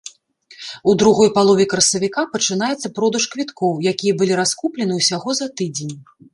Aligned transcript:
У 0.93 0.95
другой 1.01 1.29
палове 1.35 1.65
красавіка 1.73 2.23
пачынаецца 2.33 2.93
продаж 2.97 3.29
квіткоў, 3.35 3.71
якія 3.95 4.13
былі 4.25 4.33
раскуплены 4.43 4.93
ўсяго 5.05 5.29
за 5.45 5.55
тыдзень. 5.59 5.95